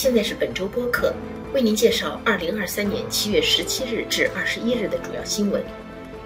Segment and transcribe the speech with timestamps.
[0.00, 1.12] 现在是本周播客，
[1.52, 5.62] 为您介绍二零二三年七月十七日至二十一日的主要新闻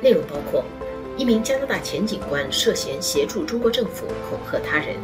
[0.00, 0.64] 内容，包括：
[1.16, 4.94] 一名加拿大前警官涉嫌协助中国政府恐吓他人；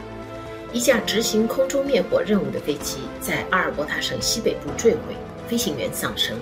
[0.72, 5.16] 一架执行空中灭火任务的飞机在阿尔伯塔省西北部坠毁，
[5.48, 6.36] 飞行员丧生；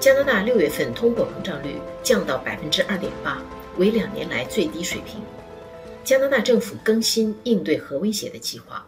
[0.00, 3.42] 加拿大六月份通货膨胀率降到百分之二点八，
[3.76, 5.20] 为两年来最低水平；
[6.04, 8.82] 加拿大政府更新应对核威胁的计划。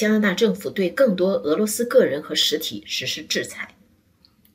[0.00, 3.76] 加拿大政府对更多俄罗斯个人和实体实施制裁。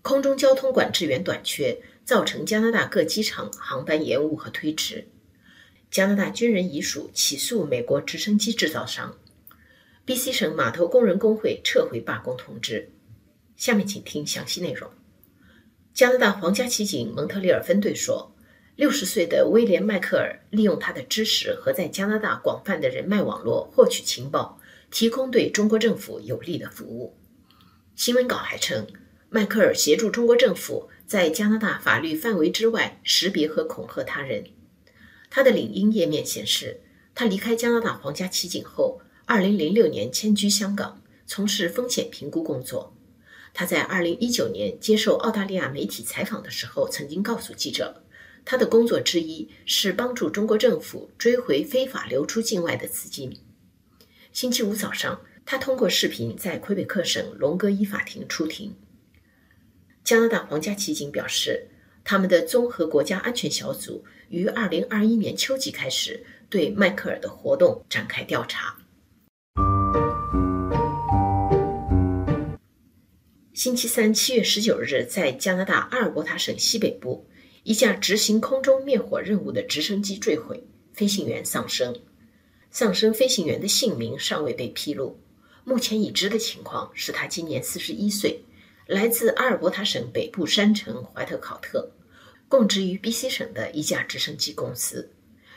[0.01, 5.07] 空中交通管制员短缺，造成加拿大各机场航班延误和推迟。
[5.91, 9.15] 加拿大军人遗属起诉美国直升机制造商。
[10.03, 12.89] B.C 省码头工人工会撤回罢工通知。
[13.55, 14.89] 下面请听详细内容。
[15.93, 18.35] 加拿大皇家骑警蒙特利尔分队说，
[18.75, 24.59] 六十岁的威廉·迈克尔利用他的知识和在加拿大广泛的人脉网络获取情报。
[24.95, 27.17] 提供对中国政府有利的服务。
[27.97, 28.87] 新闻稿还称，
[29.29, 34.45] 迈克尔协助中国政府在加拿大法律范围之外识别和恐吓他人。
[35.29, 36.79] 他的领英页面显示，
[37.13, 42.95] 他离开加拿大皇家骑警后，2006年迁居香港，从事风险评估工作。
[43.53, 48.01] 他在2019年接受澳大利亚媒体采访的时候，曾经告诉记者，
[48.45, 53.37] 他的工作之一是帮助中国政府追回非法流出境外的资金。
[54.35, 58.75] 星期五早上，他通过视频在魁北克省龙哥伊法庭出庭。
[60.03, 61.69] 加拿大皇家骑警表示，
[62.03, 68.75] 他们的综合国家安全小组于2021年秋季开始对迈克尔的活动展开调查。
[73.53, 77.25] 星期三，七月十九日，在加拿大阿尔伯塔省西北部，
[77.63, 81.95] 一架执行空中灭火任务的直升机坠毁，飞行员丧生。
[82.77, 85.17] 丧生飞行员的姓名尚未被披露。
[85.63, 88.43] 目前已知的情况是他今年四十一岁，
[88.85, 91.89] 来自阿尔伯塔省北部山城怀特考特，
[92.49, 95.09] 供职于 B.C 省的一架直升机公司。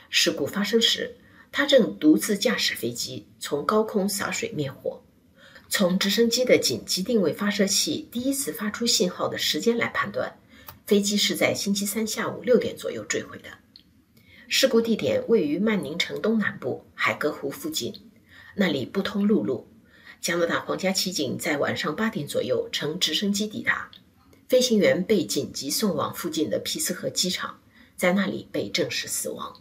[0.09, 1.17] 事故发生时，
[1.51, 5.01] 他正独自驾驶飞机从高空洒水灭火。
[5.67, 10.39] 从直升机的紧急定位发射器第一次发出信号的时间来判断，
[10.87, 13.49] 飞机是在星期三下午六点左右坠毁的。
[14.51, 17.93] 事故地点位于曼宁城东南部海格湖附近，
[18.55, 19.67] 那里不通陆路。
[20.19, 23.91] 加拿大皇家骑警在晚上八点左右乘直升机抵达，
[24.47, 27.59] 飞行员被紧急送往附近的皮斯河机场，
[27.95, 29.55] 在那里被证实死亡。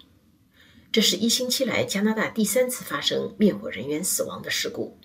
[0.91, 4.99] 这是一星期来加拿大第三次发生灭火人员死亡的事故。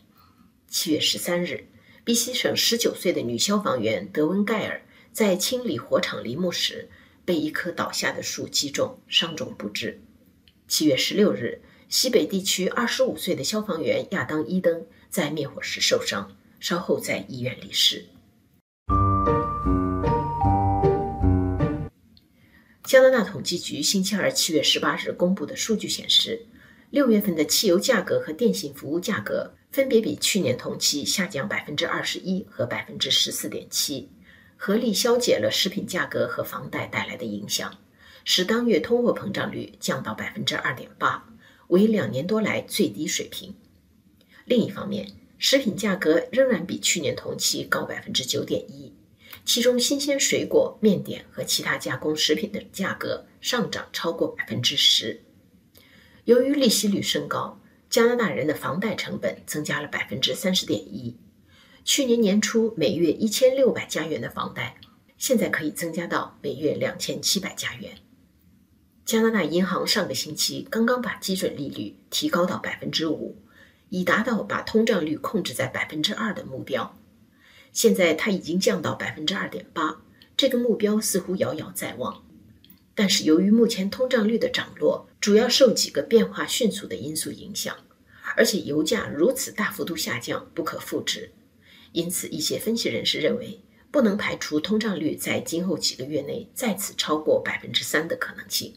[0.70, 1.68] 七月十三日
[2.06, 6.90] ，B.C 省十九岁的女消防员德温盖尔在清理火场林木时。
[7.25, 10.01] 被一棵倒下的树击中，伤重不治。
[10.67, 18.06] 七月十六日，西北地区二十五岁的消防员亚当·伊登在灭火时受伤，稍后在医院离世。
[22.84, 26.45] 加拿大统计局星期二七月十八日公布的数据显示，
[26.90, 34.09] 六月份的汽油价格和电信服务价格分别比去年同期下降百分之二十一和百分之十四点七。
[34.66, 37.79] 合力消解了食品价格和房贷带来的影响，
[38.24, 41.28] 使当月通货膨胀率降到百分之二点八，
[41.68, 43.53] 为两年多来最低水平。
[44.46, 48.94] 另一方面，食品价格仍然比去年同期高百分之九点一，
[49.44, 55.23] 其中新鲜水果、面点和其他加工食品的价格上涨超过百分之十。
[56.23, 57.59] 由于利息率升高，
[57.90, 61.18] 加拿大人的房贷成本增加了百分之三十点一。
[61.86, 64.78] 去年年初每月一千六百加元的房贷，
[65.18, 67.98] 现在可以增加到每月两千七百加元。
[69.04, 73.36] 加拿大银行上个星期刚刚把基准利率提高到百分之五，
[73.90, 76.98] 以达到把通胀率控制在百分之二的目标。
[77.74, 80.02] 现在它已经降到百分之二点八，
[80.38, 82.24] 这个目标似乎遥遥在望。
[82.96, 87.76] 但是由于目前通胀率的涨落主要受几个变化迅速的因素影响，
[88.38, 91.32] 而且油价如此大幅度下降不可复制。
[91.93, 93.61] 因此，一些分析人士认为，
[93.91, 98.73] 不能排除通胀率在今后几个月内再次超过百分之三的可能性。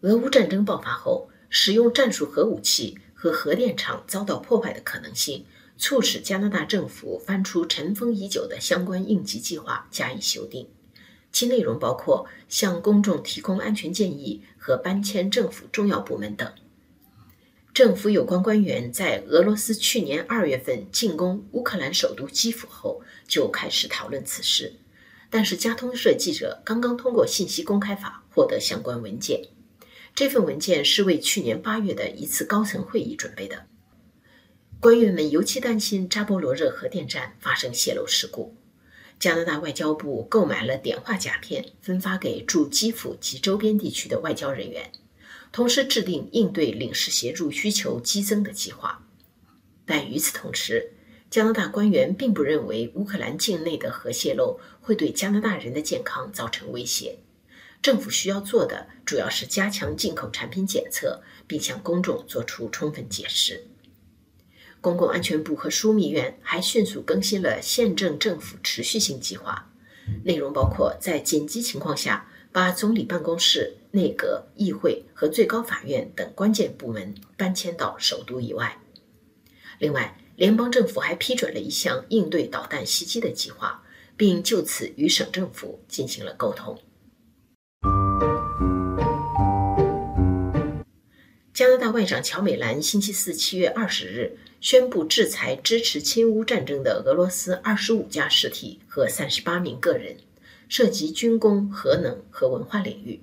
[0.00, 5.46] 俄乌战争爆发后，使用战术核武器和核电厂遭到破坏的可能性，
[5.78, 10.66] 促使加拿大政府翻出尘封已久的相关应急计划加以修订，
[11.30, 16.52] 其内容包括向公众提供安全建议和搬迁政府重要部门等。
[17.72, 24.74] 政府有关官员在俄罗斯去年二月份进攻乌克兰首都基辅后就开始讨论此事，
[25.30, 29.42] 但是加通社记者刚刚通过信息公开法获得相关文件，
[30.16, 33.66] 这份文件是为去年八月的一次高层会议准备的。
[34.80, 38.56] 官员们尤其担心扎波罗热核电站发生泄漏事故。
[39.20, 44.90] 加拿大外交部购买了碘化钾片，分发给驻基辅及周边地区的外交人员，
[45.52, 49.06] 同时制定应对领事协助需求激增的计划。
[49.84, 50.92] 但与此同时，
[51.30, 57.18] 加拿大官员并不认为乌克兰境内的核泄漏会对加拿大人的健康造成威胁。
[57.82, 63.64] 政府需要做的主要是加强进口产品检测，并向公众做出充分解释。
[64.80, 69.70] 公共安全部和枢密院还迅速更新了县政政府持续性计划，
[70.24, 78.78] 内容包括在紧急情况下把总理办公室、内阁、议会和最高法院等关键部门搬迁到首都以外。
[79.78, 83.82] 另外，联邦政府还批准了一项应对导弹袭击的计划，
[84.16, 86.78] 并就此与省政府进行了沟通。
[91.52, 94.38] 加拿大外长乔美兰星期四七月二十日。
[94.60, 100.18] 宣布制裁支持亲乌战争的俄罗斯二十五家实体和三十八名个人，
[100.68, 103.22] 涉及军工、核能和文化领域，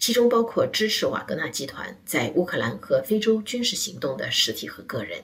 [0.00, 5.20] 其中包括支持瓦格纳集团在乌克兰和非洲军事行动的实体和个人。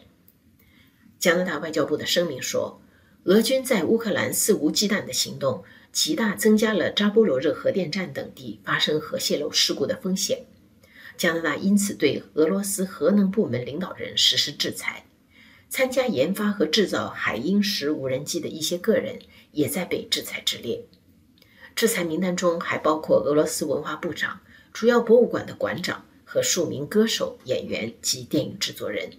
[1.18, 2.78] 加拿大外交部的声明说，
[3.24, 10.44] 俄军在乌克兰肆无忌惮的行动，极大增加了扎波罗热核电站等地发生核泄漏事故的风险。
[11.16, 15.06] 加拿大因此对俄罗斯核能部门领导人实施制裁。
[15.70, 19.18] 参加研发和制造海鹰十无人机的一些个人
[19.52, 20.84] 也在被制裁之列。
[21.74, 24.40] 制裁名单中还包括俄罗斯文化部长、
[24.78, 29.10] 主要博物馆的馆长和数名歌手、演员及电影制作人。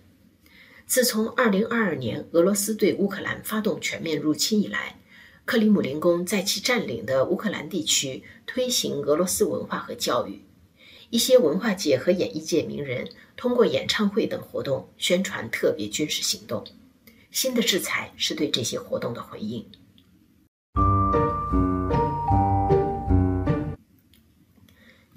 [0.86, 5.00] 自从2022年俄罗斯对乌克兰发动全面入侵以来，
[5.46, 10.44] 克里姆林宫在其占领的乌克兰地区推行俄罗斯文化和教育。
[11.10, 16.64] 一些文化界和演艺界名人通过演唱会等活动宣传特别军事行动。
[17.32, 19.66] 新的制裁是对这些活动的回应。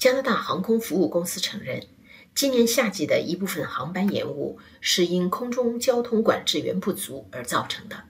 [0.00, 1.86] 加拿大航空服务公司承认，
[2.34, 8.04] 今年夏季的一部分航班延误是因空中交通管制员不足而造成的。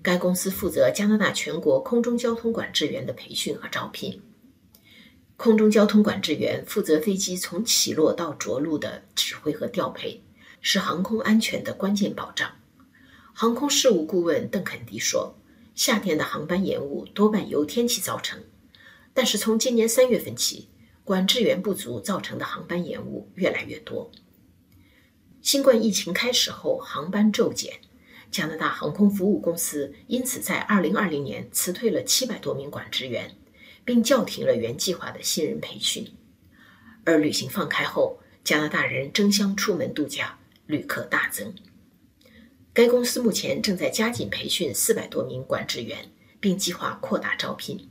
[0.00, 4.22] 该公司负责加拿大全国空中交通管制员的培训和招聘。
[5.36, 10.22] 空中交通管制员负责飞机从起落到着陆的指挥和调配，
[10.60, 12.48] 是航空安全的关键保障。
[13.32, 15.34] 航空事务顾问邓肯迪说
[15.74, 18.40] ：“夏天的航班延误多半由天气造成，
[19.12, 20.68] 但是从今年三月份起，
[21.04, 24.10] 管制员不足造成的航班延误越来越多。
[25.40, 27.74] 新冠疫情开始后，航班骤减，
[28.30, 33.36] 加拿大航空服务公司因此在2020年辞退了700多名管制员。”
[33.86, 36.10] 并叫停了原计划的新人培训，
[37.04, 41.54] 而旅行放开后，加拿大人争相出门度假，旅客大增。
[42.72, 46.10] 该公司目前正在加紧培训四百多名管制员，
[46.40, 47.90] 并计划扩大招聘。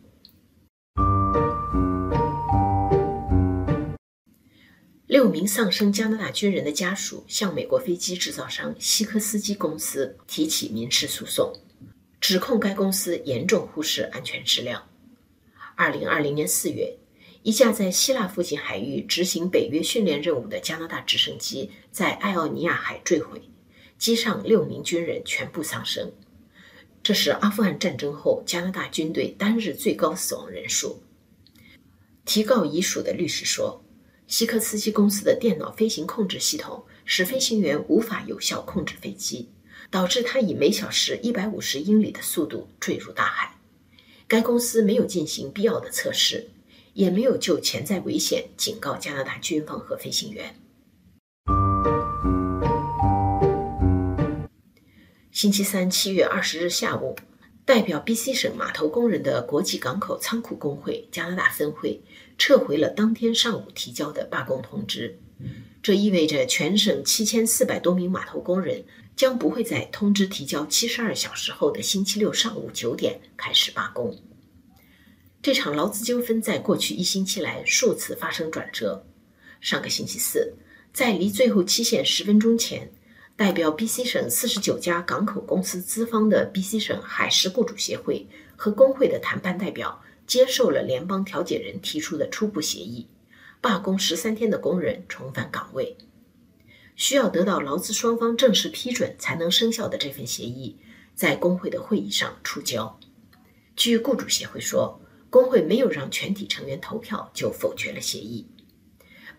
[5.05, 11.53] 六名丧生加拿大军人的家属向美国飞机制造商西科斯基公司提起民事诉讼，
[12.21, 14.87] 指控该公司严重忽视安全质量。
[15.75, 16.97] 二零二零年四月，
[17.41, 23.41] 一架在希腊附近海域执行北约训练任务的加拿大直升机在艾奥尼亚海坠毁，
[23.97, 26.13] 机上六名军人全部丧生。
[27.03, 31.03] 这是阿富汗战争后加拿大军队单日最高死亡人数。
[32.23, 33.82] 提告遗属的律师说，
[34.27, 39.49] 西科斯基公司的电脑飞行控制系统使飞行员无法有效控制飞机，
[39.91, 43.57] 导致他以每小时一百五十英里的速度坠入大海。
[44.27, 46.49] 该公司没有进行必要的测试，
[46.93, 50.55] 也没有就潜在危险警告加拿大军方和飞行员。
[55.31, 57.15] 星期三七月二十日下午，
[57.65, 62.01] 代表 BC 省码头工人的国际港口仓库工会加拿大分会
[62.37, 65.19] 撤回了当天上午提交的罢工通知，
[65.81, 68.83] 这意味着全省七千四百多名码头工人。
[69.15, 74.17] 将不会在通知提交七十二小时后的星期六上午九点开始罢工。
[75.39, 79.05] 这场劳资纠纷在过去一星期来数次发生转折。
[79.61, 80.55] 上个星期四，
[80.91, 82.91] 在离最后期限十分钟前，
[83.35, 93.07] 代表 BC 省四十九家港口公司资方的 BC 省海事雇主协会和工会的谈判代表接受了联邦调解人提出的初步协议，
[93.61, 95.97] 罢工十三天的工人重返岗位。
[96.95, 100.77] 需要得到劳资双方正式批准才能生效的这份协议，
[101.15, 102.99] 在工会的会议上出交。
[103.75, 108.47] 据雇主协会说，工会没有让全体成员投票就否决了协议。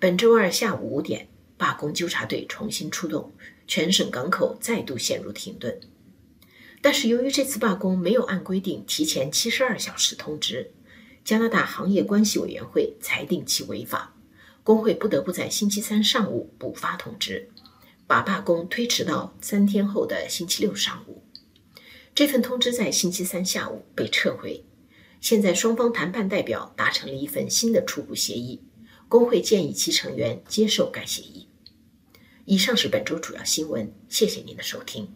[0.01, 3.33] 本周二下午五点，罢工纠察队重新出动，
[3.69, 5.81] 全省港口再度陷入停顿。
[6.85, 10.75] 但是由于这次罢工没有按规定提前七十二小时通知，
[11.25, 14.15] 加拿大行业关系委员会裁定其违法，
[14.63, 17.49] 工会不得不在星期三上午补发通知，
[18.07, 21.23] 把罢工推迟到三天后的星期六上午。
[22.15, 24.63] 这份通知在星期三下午被撤回。
[25.23, 28.61] 现在双方谈判代表达成了一份新的初步协议，
[29.09, 31.49] 工会建议其成员接受该协议。
[32.45, 35.15] 以上是本周主要新闻，谢谢您的收听。